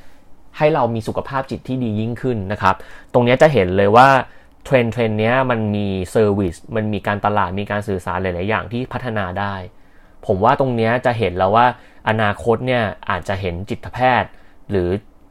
[0.59, 2.75] ให้เรามีสุขภาพจิตที่ดียิ่งขึ้นนะครับ
[3.13, 4.09] ตรงนี้จะเห็นเลยว่า
[4.65, 9.55] เทรนด์เทรนด์นี้มันมี service มันมีการตลาดมีการสื่อสารหลาย ๆ อย่างที่พัฒนาได้
[10.27, 11.67] ผมว่าตรงนี้จะเห็นแล้วว่า
[12.09, 14.31] อนาคตเนี่ยอาจจะเห็นจิตแพทย์
[14.71, 14.89] หรือ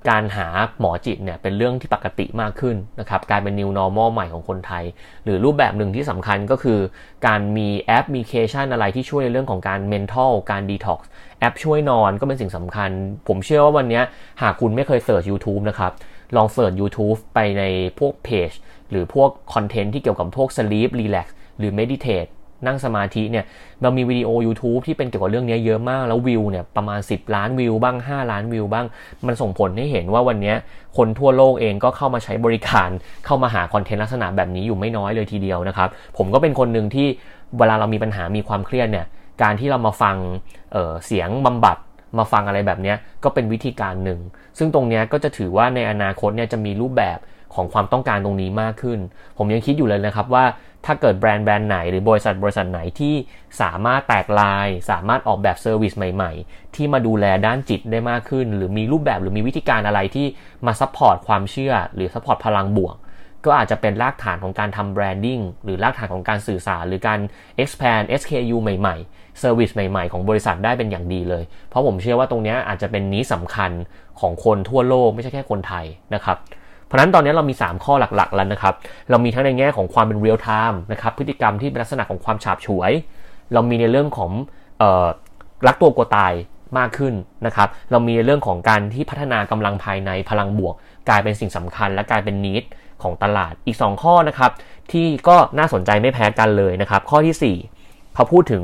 [0.10, 0.48] การหา
[0.80, 4.84] หมอจิตเนี่ยเป็นเรื่องที่ปกติมากขึ้นนะครับกลายเป็น new normal ใหม่ของคนไทย
[5.24, 6.80] หรือรูปแบบหนึ่งที่สำคัญก็คือ
[7.28, 11.00] การมีแอปพลิเคชันอะไรที่ช่วยในเรื่องของการ mental การ detox
[11.40, 12.90] แอปช่วยนอนก็เป็นสิ่งสำคัญ
[13.28, 14.02] ผมเชื่อว่าวันนี้
[14.42, 15.92] หากคุณไม่เคยเสิร์ช YouTube นะครับ
[16.36, 17.64] ลองเสิร์ช YouTube ไปใน
[18.00, 18.52] พวกเพจ
[18.92, 21.28] หรือพวก content ที่เกี่ยวกับพวก sleep relax
[21.58, 22.30] หรือ meditate
[22.66, 23.46] นั่งสมาธิเนี่ย
[23.82, 28.86] เรามีวิดีโอ YouTube ที่เป็นเกี่ยวกับเรื่องนี้เยอะมาก แล้ววิวเนี่ยประมาณ 10 ล้านวิวบ้าง 5 ล้านวิวบ้าง
[29.28, 30.54] มันส่งผลให้เห็นว่าวันนี้
[30.98, 32.90] คนทั่วโลกเองก็เข้ามาใช้บริการ
[33.26, 37.08] เข้ามาหาคอนเทนต์ลักษณะแบบนี้อยู่ไม่น้อยเลยทีเดียวนะครับ ผมก็เป็นคนหนึ่งที่
[37.58, 39.06] เวลาเรามีปัญหามีความเครียดเนี่ย
[39.44, 40.16] การที่เรามาฟัง
[40.72, 41.78] เเสียงบำบัด
[42.18, 44.20] มาฟังอะไรแบบนี้ก็เป็นวิธีการหนึ่ง
[44.58, 47.18] ซึ่งตรงนี้ก็จะถือว่าในอนาคตเนี่ยจะมีรูปแบบ
[47.54, 49.00] ของความต้องการตรงนี้มากขึ้น
[49.38, 50.46] ผมยังคิดอยู่เลยนะครับว่า
[50.86, 53.16] ถ้าเกิดแบรนด์แบรนด์ไหนหรือบริษัทบริษัทไหนที่
[53.62, 60.26] สามารถแตกลาย สามารถออกแบบ service ใหม่ๆ ที่มาดูแลด้านจิตได้มากขึ้น หรือมีรูปแบบหรือมีวิธีการอะไรที่
[60.66, 62.96] มา support ความเชื่อ หรือ support พลังบวก
[63.46, 67.20] ก็อาจจะเป็นรากฐานของการทำ branding หรือรากฐานของการสื่อสาร หรือการ
[67.62, 73.72] expand SKU ใหม่ๆ service ใหม่ๆ ของบริษัทได้เป็นอย่างดีเลย เพราะผมเชื่อว่าตรงนี้อาจจะเป็น need สำคัญ
[74.20, 76.38] ของคนทั่วโลกไม่ใช่แค่คนไทยนะครับ
[76.92, 78.74] เพราะนั้นตอนนี้เรามี 3 ข้อหลักๆแล้วนะครับ
[79.10, 82.92] เรามีทั้งในแง่ของความเป็นเรียลไทม์นะครับพฤติกรรมที่เป็นลักษณะของความฉาบฉวย
[83.54, 84.32] เรามีในเรื่องของ
[85.68, 86.34] รักตัวกลัวตาย
[86.78, 87.14] มากขึ้น
[87.46, 90.76] นะครับ เรามีในเรื่องของการที่พัฒนากำลังภายในพลังบวก
[91.10, 92.64] กลายเป็นสิ่งสำคัญ และกลายเป็น need
[93.04, 94.52] ของตลาดอีก 2 ข้อนะครับ
[94.92, 98.64] ที่ก็น่าสนใจไม่แพ้กันเลยนะครับ ข้อที่ 4 เขาพูดถึง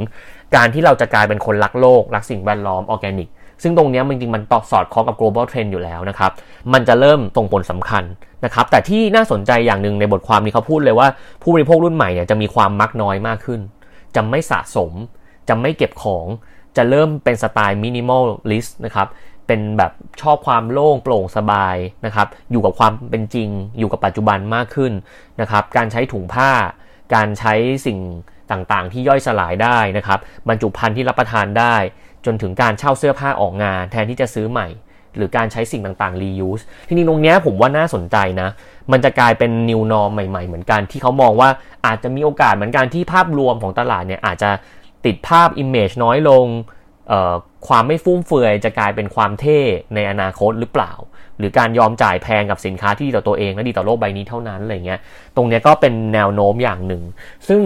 [0.56, 3.30] การที่เราจะกลายเป็นคนรักโลก รักสิ่งแวดล้อมออร์แกนิก
[3.64, 6.32] ซึ่งตรงนี้จริงๆมันตอบสอดคล้องกับ global trend อยู่แล้วนะครับ
[6.74, 8.04] มันจะเริ่มส่งผลสำคัญ
[8.46, 11.08] นะครับ แต่ที่น่าสนใจอย่างหนึ่งในบทความนี้เขาพูดเลยว่า
[11.42, 13.60] ผู้บริโภครุ่นใหม่เนี่ยจะมีความมักน้อยมากขึ้น
[14.16, 14.92] จะไม่สะสม
[15.50, 16.26] จะไม่เก็บของ
[16.78, 19.08] จะเริ่มเป็นสไตล์ minimalist นะครับ
[19.48, 19.92] เป็นแบบ
[20.22, 24.94] ชอบความโล่งโปร่งสบายนะครับ อยู่กับความเป็นจริง อยู่กับปัจจุบันมากขึ้น
[25.42, 26.52] นะครับ การใช้ถุงผ้า
[27.16, 27.54] การใช้
[27.86, 28.00] สิ่ง
[28.52, 31.76] ต่างๆ ที่ย่อยสลายได้นะครับ บรรจุภัณฑ์ที่รับประทานได้
[32.26, 34.68] จนถึงการเช่าเสื้อผ้าออกงาน แทนที่จะซื้อใหม่
[35.16, 38.50] หรือการใช้สิ่งต่างๆ reuse ทีนี้ตรงนี้ผมว่าน่าสนใจนะ
[38.92, 41.50] มันจะกลายเป็น new norm ใหม่ ๆ เหมือนกันที่เขามองว่า
[41.86, 44.52] อาจจะมีโอกาสเหมือนกันที่ภาพรวมของตลาดเนี่ยอาจจะ
[45.06, 46.46] ติดภาพ image น้อยลง
[47.68, 49.60] ความไม่ฟุ่มเฟือยจะกลายเป็นความเท่
[49.96, 50.94] ในอนาคตหรือเปล่า
[51.38, 55.00] หรือการยอมจ่ายแพงกับสินค้าที่ดีต่อตัวเองและดีต่อโลกใบนี้เท่านั้นอะไรเงี้ย
[55.36, 57.04] ตรงนี้ก็เป็นแนวโน้มอย่างหนึ่ง
[57.48, 57.62] ซึ่ง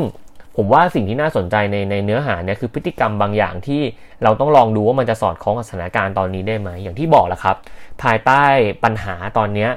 [0.57, 3.81] ผมว่าสิ่งที่น่าสนใจในในเนื้อหาเนี่ยคือพฤติกรรมบางอย่างที่
[4.23, 7.55] เราต้องลองดูว่ามันจะสอดคล้องกับสถานการณ์ตอนนี้ได้ไหมอย่างที่บอกแหละครับ
[8.03, 8.43] ภายใต้
[8.83, 9.67] ปัญหาตอนนี้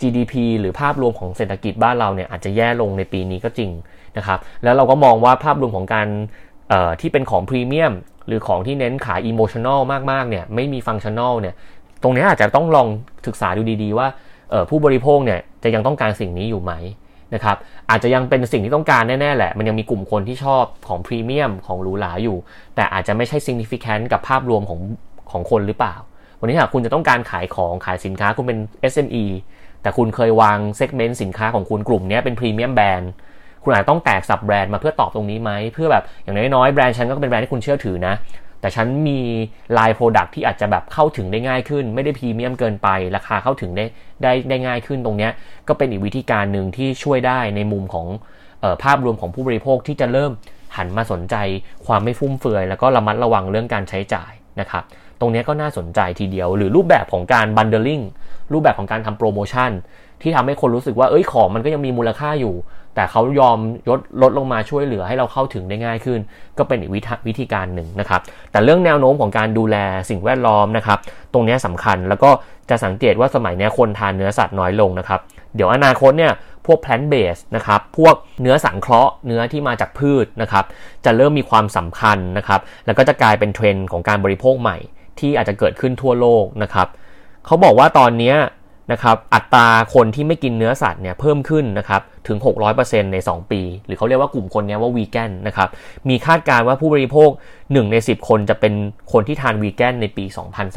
[0.00, 3.70] GDP หรือภาพรวมของเศรษฐกิจบ้านเราเนี่ยอาจจะแย่ลงในปีนี้ก็จริง
[4.16, 6.08] นะครับแล้วเราก็มองว่าภาพรวมของการ
[7.00, 7.92] ที่เป็นของพรีเมียม
[8.26, 11.54] หรือของที่เน้นขาย emotional มากๆเนี่ยไม่มี functional เนี่ย
[12.02, 12.88] ตรงนี้อาจจะต้องลอง
[13.26, 14.06] ศึกษาดูดีๆ ว่า
[14.70, 16.72] ผู้บริโภคเนี่ยจะยังต้องการสิ่งนี้อยู่ไหม
[17.34, 17.56] นะครับ
[17.90, 22.36] อาจจะยังเป็นสิ่งที่ต้องการแน่ ๆ แหละ มันยังมีกลุ่มคนที่ชอบของพรีเมียมของหรูหราอยู่
[22.76, 24.80] แต่อาจจะไม่ใช่ significant กับภาพรวมของ
[25.30, 25.94] ของคนหรือเปล่า
[26.40, 28.58] วันนี้หากคุณจะต้องการขายของขายสินค้าคุณเป็น
[28.92, 29.24] SME
[29.82, 33.10] แต่คุณเคยวาง segment สินค้าของคุณกลุ่มนี้เป็นพรีเมียมแบรนด์
[33.64, 38.14] คุณอาจต้องแตก sub-brand มาเพื่อตอบตรงนี้ไหมเพื่อแบบอย่างน้อยๆแบรนด์ฉันก็เป็นแบรนด์ที่คุณเชื่อถือนะ
[38.64, 39.20] แต่ฉันมี
[39.78, 43.84] line product ที่อาจจะแบบเข้าถึงได้ง่ายขึ้น ไม่ได้พรีเมียมเกินไป ราคาเข้าถึงได้
[44.22, 45.28] ได้ได้ง่ายขึ้นตรงนี้
[45.68, 48.06] ก็เป็นอีกวิธีการหนึ่งที่ช่วยได้ในมุมของ
[48.62, 50.30] ออภาพรวมของผู้บริโภคที่จะเริ่ม
[50.76, 51.36] หันมาสนใจ
[51.86, 54.84] ความไม่ฟุ่มเฟือย แล้วก็ระมัดระวังเรื่องการใช้จ่ายนะครับ
[55.20, 58.00] ตรงนี้ก็น่าสนใจทีเดียว หรือรูปแบบของการ bundling
[58.52, 59.70] รูปแบบของการทำโปรโมชั่น
[60.22, 62.54] ที่ทำให้คนรู้สึกว่าเอ้ยของมันก็ยังมีมูลค่าอยู่
[62.94, 63.58] แต่เขายอม
[63.90, 66.20] ลดลดลงมาช่วยเหลือให้เราเข้าถึงได้ง่ายขึ้น
[66.58, 66.90] ก็เป็นอีก
[67.26, 69.76] วิธีการหนึ่งนะครับ แต่เรื่องแนวโน้มของการดูแล
[70.10, 70.98] สิ่งแวดล้อมนะครับ
[71.32, 72.30] ตรงนี้สำคัญแล้วก็
[72.70, 75.20] จะสังเกตว่าสมัยนี้คนทานเนื้อสัตว์น้อยลงนะครับ
[75.54, 76.32] เดี๋ยวอนาคตเนี่ย
[76.66, 80.64] พวก plant base นะครับ พวกเนื้อสังเคราะห์ เนื้อที่มาจากพืชนะครับ
[81.04, 84.76] จะเริ่มมีความสำคัญนะครับ แล้วก็จะกลายเป็นเทรนด์ของการบริโภคใหม่
[85.18, 86.88] ที่อาจจะเกิดขึ้นทั่วโลกนะครับ
[87.46, 88.34] เขาบอกว่าตอนนี้
[88.92, 92.38] นะครับอัตราคนที่ไม่กินเนื้อสัตว์เนี่ยเพิ่มขึ้นนะครับถึง
[92.74, 95.68] 600%ใน 2 ปี หรือเขาเรียกว่ากลุ่มคนนี้ว่าวีแกนนะครับ
[96.08, 98.74] มีคาดการณ์ว่าผู้บริโภค 1 ใน 10 คนจะเป็น
[99.12, 100.24] คนที่ทานวีแกนในปี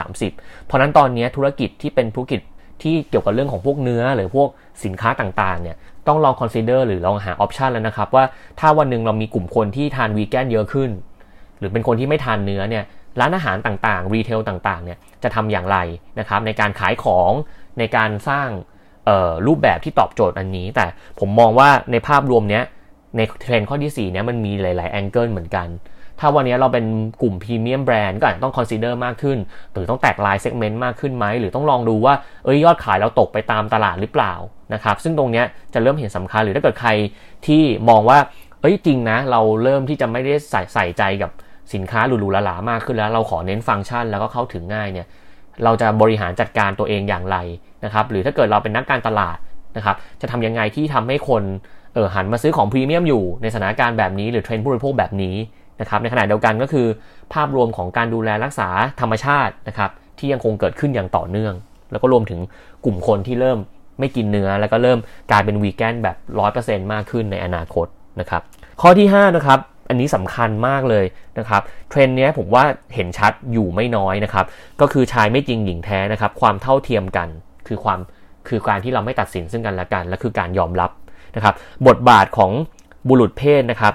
[0.08, 2.42] 2030 เพราะนั้นตอนนี้ธุรกิจที่เป็นธุรกิจ
[2.84, 4.50] ที่เกี่ยวกับเรื่องของพวกเนื้อหรือพวก
[4.84, 5.76] สินค้าต่างๆเนี่ย
[6.08, 8.24] ต้องลอง consider หรือลองหา option แล้วนะครับว่า
[8.60, 10.90] ถ้าวันหนึ่งเรามีกลุ่มคนที่ทานวีแกนเยอะขึ้น
[11.60, 12.84] หรือเป็นคนที่ไม่ทานเนื้อเนี่ย
[13.20, 15.78] ร้านอาหารต่างๆ รีเทลต่างๆ เนี่ย จะทำอย่างไร
[16.20, 17.32] นะครับในการขายของ
[17.80, 18.50] ในการสร้าง
[19.48, 20.86] รูปแบบที่ตอบโจทย์อันนี้ แต่
[21.20, 22.64] ผมมองว่าในภาพรวมเนี้ย
[23.18, 25.68] ในเทรนด์ข้อที่4เนี้ยมันมีหลาย ๆ angle เหมือนกัน
[26.20, 26.86] ถ้าวันนี้เราเป็น
[27.22, 29.38] กลุ่มพรีเมียมแบรนด์ก็อาจจะต้อง consider มากขึ้น
[29.74, 32.14] หรือต้องแตก line segment มากขึ้นไหม หรือต้องลองดูว่า
[32.46, 34.34] เอ้ยยอดขายเราตกไปตามตลาดหรือเปล่า
[34.74, 36.92] นะครับ ซึ่งตรงเนี้ยจะเริ่มเห็นสำคัญ หรือถ้าเกิดใคร
[37.48, 38.18] ที่มองว่า
[38.62, 41.32] เอ้ยจริงนะ เราเริ่มที่จะไม่ได้ใส่ใส่ใจกับ
[41.74, 45.08] สินค้าหรูๆหราๆมากขึ้นแล้ว เราขอเน้นฟังก์ชันแล้วก็เข้าถึงง่ายเนี่ย
[45.64, 47.38] เราจะบริหารจัดการตัวเองอย่างไร
[47.86, 49.38] นะครับ หรือถ้าเกิดเราเป็นนักการตลาด
[49.78, 51.44] นะครับ จะทำยังไงที่ทำให้คน
[51.94, 55.36] เออหันมาซื้อของพรีเมียมอยู่ในสถานการณ์แบบนี้หรือเทรนด์ผู้บริโภคแบบนี้
[55.82, 56.88] นะครับ ในขณะเดียวกันก็คือ
[57.34, 58.70] ภาพรวมของการดูแลรักษา
[59.02, 61.54] ธรรมชาตินะครับ ที่ยังคงเกิดขึ้นอย่างต่อเนื่อง
[61.92, 62.40] แล้วก็รวมถึง
[62.86, 63.60] กลุ่มคนที่เริ่ม
[64.00, 65.00] ไม่กินเนื้อ แล้วก็เริ่ม
[65.32, 66.18] กลายเป็นวีแกนแบบ
[66.54, 67.88] 100%มากขึ้นในอนาคต
[68.20, 68.42] นะครับ
[68.82, 71.06] ข้อที่5นะครับ อันนี้สำคัญมากเลย
[71.40, 72.64] นะครับเทรนด์นี้ผมว่า
[72.96, 74.46] เห็นชัดอยู่ไม่น้อยนะครับ
[74.82, 77.28] ก็คือชายไม่จริงหญิงแท้นะครับ ความเท่าเทียมกัน
[77.68, 78.00] คือความ
[78.48, 80.92] คือการที่เราไม่ตัดสินซึ่งกันและกัน และคือการยอมรับ
[81.36, 81.54] นะครับ
[81.88, 82.52] บทบาทของ
[83.08, 83.94] บุรุษเพศนะครับ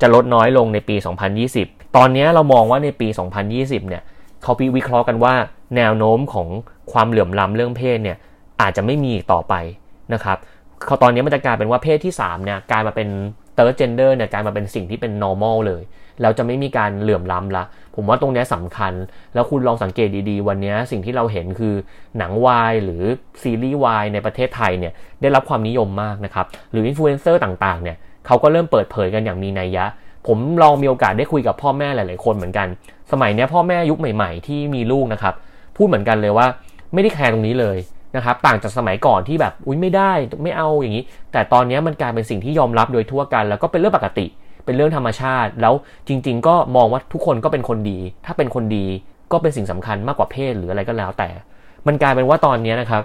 [0.00, 0.96] จะลดน้อยลงในปี
[1.46, 3.08] 2020 ตอนนี้เรามองว่าในปี
[3.48, 4.02] 2020 เนี่ย
[4.42, 5.34] เขาพิวิเคราะห์กันว่า
[5.76, 6.48] แนวโน้มของ
[6.92, 8.16] ความเหลื่อมล้ำเรื่องเพศเนี่ย
[8.60, 9.54] อาจจะไม่มีอีกต่อไป
[10.14, 10.38] นะครับ
[10.86, 13.08] เขาตอนนี้มันจะกลายเป็นว่าเพศที่3เนี่ยกลายมาเป็น
[13.56, 15.82] third gender เนี่ยกลายมาเป็นสิ่งที่เป็น normal เลย
[16.20, 18.92] แล้วจะไม่มีการเหลื่อมล้ำละ ผมว่าตรงนี้สำคัญ
[19.34, 21.74] แล้วคุณลองสังเกตดีๆ วันนี้สิ่งที่เราเห็นคือ
[22.18, 23.02] หนังวายหรือ
[23.42, 29.84] ซีรีส์วายในประเทศไทยเนี่ยได้รับความนิยมมากนะครับ หรืออินฟลูเอนเซอร์ต่างๆเนี่ยเขาก็เริ่มเปิดเผยกันอย่างมีนัยยะ
[30.26, 32.68] ผมลองมีโอกาสได้คุยกับพ่อแม่หลายๆคนเหมือนกัน
[33.12, 35.34] สมัยนี้พ่อแม่ยุคใหม่ ๆ ที่มีลูกนะครับ
[35.76, 36.46] พูดเหมือนกันเลยว่า
[36.94, 37.76] ไม่ได้แคร์ตรงนี้เลย
[38.16, 44.26] นะครับต่างจากสมัยก่อนที่แบบอุ้ยไม่ได้ไม่เอาอย่างนี้ แต่ตอนนี้มันกลายเป็นสิ่งที่ยอมรับโดยทั่วกัน แล้วก็เป็นเรื่องปกติ
[44.64, 45.74] เป็นเรื่องธรรมชาติ แล้ว
[46.08, 48.86] จริง ๆ ก็มองว่าทุกคนก็เป็นคนดี ถ้าเป็นคนดี
[49.32, 51.28] ก็เป็นสิ่งสำคัญมากกว่าเพศหรืออะไรก็แล้วแต่
[51.86, 53.02] มันกลายเป็นว่าตอนนี้นะครับ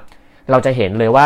[0.52, 1.26] เราจะเห็นเลยว่า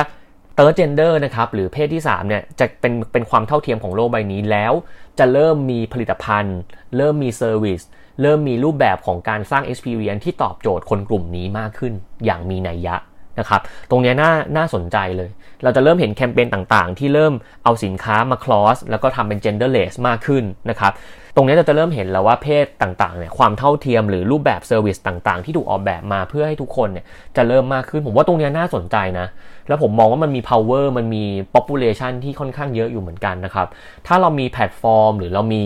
[0.55, 4.73] third gender นะครับหรือเพศที่3เนี่ยจะเป็นเป็นความเท่าเทียมของโลกใบนี้แล้ว
[5.19, 6.57] จะเริ่มมีผลิตภัณฑ์
[6.97, 7.81] เริ่มมี service
[8.21, 11.93] เริ่มมีรูปแบบของการสร้าง experience ที่ตอบโจทย์คนกลุ่มนี้มากขึ้น
[12.25, 12.95] อย่างมีนัยยะ
[13.39, 15.29] นะครับตรงนี้น่าน่าสนใจเลย
[15.63, 20.93] เราจะเริ่มเห็นแคมเปญต่างๆ ที่เริ่มเอาสินค้ามา cross แล้วก็ทำเป็น genderless มากขึ้นนะครับ
[21.35, 29.27] ตรงนี้เราจะเริ่มเห็นแล้วว่าเพศต่างๆเนี่ยความเท่าเทียมหรือรูปแบบ service ต่างๆ ที่ถูกออกแบบมาเพื่อให้ทุกคนเนี่ยจะเริ่มมากขึ้น ผมว่าตรงนี้น่าสนใจนะ
[29.67, 31.23] แล้วผมมองว่ามันมี power มันมี
[31.55, 33.67] population ที่ค่อนข้างเยอะอยู่เหมือนกันนะครับ
[34.07, 35.63] ถ้าเรามีแพลตฟอร์ม หรือเรามี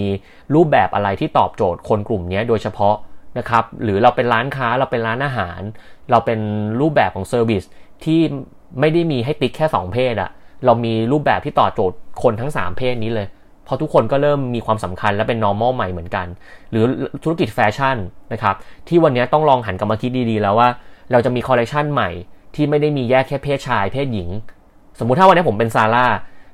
[0.56, 2.96] รูปแบบอะไรที่ตอบโจทย์คนกลุ่มนี้โดยเฉพาะ
[3.38, 5.62] นะครับ หรือเราเป็นร้านค้าเราเป็นร้านอาหาร
[6.12, 6.40] เราเป็น
[6.82, 7.64] รูปแบบของ service
[8.04, 8.20] ที่
[8.80, 10.32] ไม่ได้มีให้ติ๊กแค่ 2 เพศอะ
[10.66, 16.28] เรามีรูปแบบที่ตอบโจทย์คนทั้ง 3 เพศนี้เลยเพราะทุกคนก็เริ่มมีความสำคัญและเป็น normal ใหม่เหมือนกัน
[16.72, 16.84] หรือ
[17.24, 17.98] ธุรกิจแฟชั่น
[18.34, 18.56] นะครับ
[18.88, 20.70] ที่วันนี้ต้องลองหันกลับมาคิดดีๆ แล้วว่า
[21.12, 22.10] เราจะมีคอลเลคชันใหม่
[22.56, 24.30] ที่ไม่ได้มีแยกแค่เพศชาย เพศหญิง
[25.00, 26.06] สมมุติถ้าวันนี้ผมเป็น Zara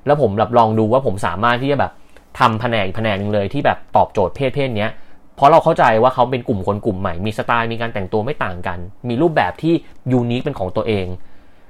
[0.06, 1.92] แล้วผมรับลองดูว่าผมสามารถที่จะแบบ
[2.40, 4.88] ทำแผนกแผนกหนึ่งเลยที่แบบตอบโจทย์เพศเพศนี้
[5.42, 9.74] ราะเราเข้าใจว่าเขาเป็นกลุ่มคนกลุ่มใหม่ มีสไตล์ มีการแต่งตัวไม่ต่างกัน มีรูปแบบที่
[10.12, 11.06] ยูนิคเป็นของตัวเอง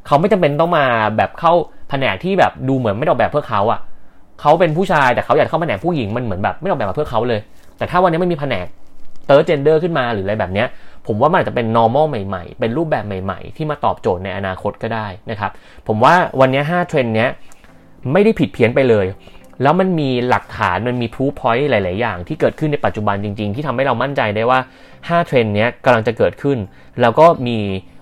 [0.07, 0.85] เขาไม่จำเป็นต้องมา
[1.17, 1.53] แบบเข้า
[1.89, 3.79] แผนกที่แบบดูเหมือนไม่ออกแบบเพื่อเขาอะ
[4.41, 7.41] เขาเป็นผู้ชายแต่เขาอยากเข้าแผนกผู้หญิงมันเหมือนแบบไม่ออกแบบมาเพื่อเขาเลย
[7.77, 8.67] แต่ถ้าวันนี้ไม่มีแผนก
[9.27, 10.67] เตอร์เจนเดอร์ขึ้นมาหรืออะไรแบบเนี้ย
[11.07, 15.51] ผมว่ามันอาจจะเป็น normal ใหม่ๆ เป็นรูปแบบใหม่ ๆ ที่มาตอบโจทย์ในอนาคตก็ได้นะครับ
[15.87, 17.29] ผมว่าวันนี้5เทรนด์เนี้ย
[18.11, 19.05] ไม่ได้ผิดเพี้ยนไปเลย
[19.61, 24.59] แล้วมันมีหลักฐานมันมี proof point หลาย ๆ อย่าง ที่เกิดขึ้นในปัจจุบันจริง ๆ ที่ทำให้เรามั่นใจได้ว่า
[24.91, 26.57] 5 เทรนด์นี้กำลังจะเกิดขึ้น
[27.01, 27.59] แล้วก็มี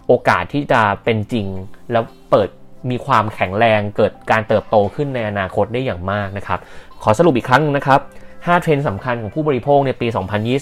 [0.07, 1.47] โอกาสที่จะเป็นจริง
[1.91, 2.49] แล้วเปิด
[2.89, 6.59] มีความแข็งแรงเกิดการเติบโตขึ้นในอนาคตได้อย่างมากนะครับ
[7.03, 7.99] ขอสรุปอีกครั้งนะครับ
[8.31, 10.07] 5 เทรนด์สำคัญของผู้บริโภคในปี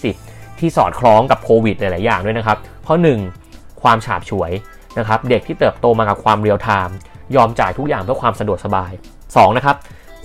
[0.03, 2.57] 2020 ที่สอดคล้องกับโควิดหลาย ๆ อย่างด้วยนะครับ
[2.87, 2.95] ข้อ
[3.39, 4.51] 1 ความฉาบฉวย
[4.99, 6.95] นะครับ เด็กที่เติบโตมากับความ real time
[7.35, 8.91] ยอมจ่ายทุกอย่างเพื่อความสะดวกสบาย
[9.23, 9.75] 2 นะครับ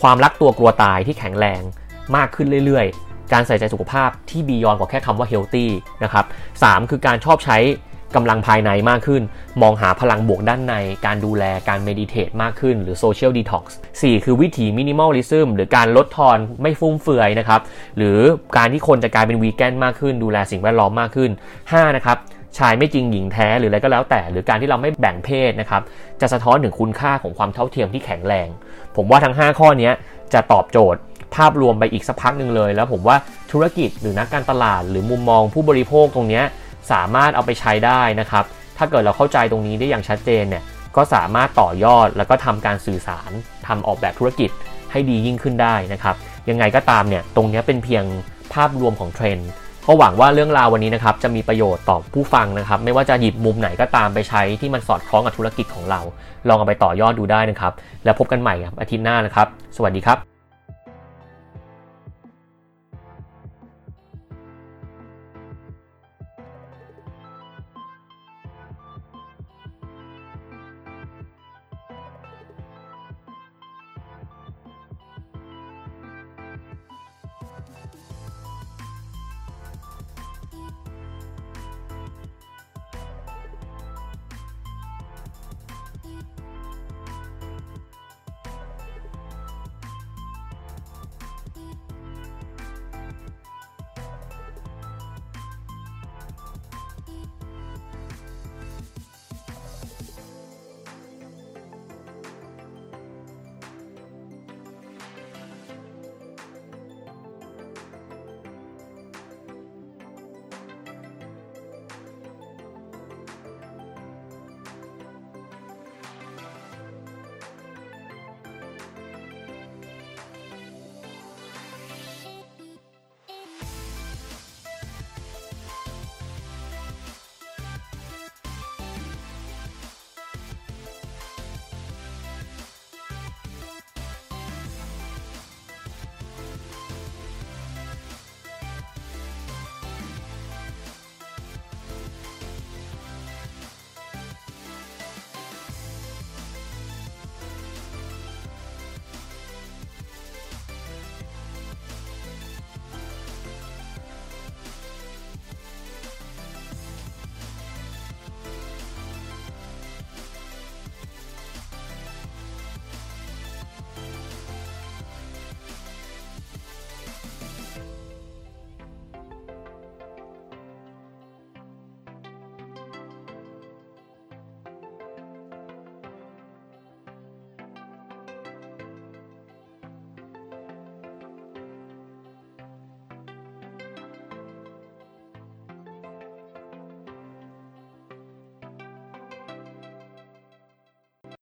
[0.02, 1.62] ความรักตัวกลัวตายที่แข็งแรง
[2.16, 5.70] มากขึ้นเรื่อยๆ การใส่ใจสุขภาพที่ beyond กว่าแค่คำว่า healthy
[6.04, 6.24] นะครับ
[6.62, 7.58] สามคือการชอบใช้
[8.16, 9.22] กำลังภายในมากขึ้น
[9.62, 10.74] มองหาพลังบวกด้านใน
[11.06, 17.60] การดูแล การ meditate มากขึ้น หรือ social detox สี่คือวิถี minimalism หรือการลดทอนไม่ฟุ่มเฟือยนะครับ
[17.96, 18.18] หรือ
[18.56, 21.30] การที่คนจะกลายเป็นวีแกนมากขึ้น ดูแลสิ่งแวดล้อมมากขึ้น
[21.62, 22.18] 5 นะครับ
[22.58, 25.82] ชายไม่จริงหญิงแท้หรืออะไรก็แล้วแต่ หรือการที่เราไม่แบ่งเพศนะครับ
[26.20, 28.48] จะสะท้อนถึงคุณค่าของความเท่าเทียมที่แข็งแรง
[28.96, 29.90] ผมว่าทั้ง 5 ข้อนี้
[30.34, 31.00] จะตอบโจทย์
[31.34, 33.16] ภาพรวมไปอีกสักพักหนึ่งเลย แล้วผมว่า
[33.52, 36.42] ธุรกิจหรือนักการตลาด หรือมุมมองผู้บริโภคตรงนี้
[36.92, 38.44] สามารถเอาไปใช้ได้นะครับ
[38.78, 40.62] ถ้าเกิดเราเข้าใจตรงนี้ได้อย่างชัดเจนเนี่ย
[40.96, 43.30] ก็สามารถต่อยอดแล้วก็ทำการสื่อสาร
[43.66, 44.50] ทำออกแบบธุรกิจ
[44.92, 46.16] ให้ดียิ่งขึ้นได้นะครับ
[46.50, 48.04] ยังไงก็ตามเนี่ยตรงนี้เป็นเพียง
[48.52, 49.48] ภาพรวมของเทรนด์
[49.86, 56.00] ก็หวังว่าเรื่องราววันนี้นะครับจะมีประโยชน์ต่อผู้ฟังนะครับ ไม่ว่าจะหยิบมุมไหนก็ตามไปใช้ที่มันสอดคล้องกับธุรกิจของเรา
[56.48, 57.72] ลองเอาไปต่อยอดดูได้นะครับ
[58.04, 60.31] แล้วพบกันใหม่ครับอาทิตย์หน้านะครับ สวัสดีครับ